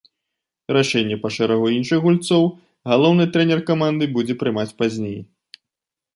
[0.77, 2.43] Рашэнне па шэрагу іншых гульцоў
[2.93, 5.17] галоўны трэнер каманды будзе прымаць пазней.